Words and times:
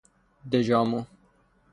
دژآمو 0.51 1.01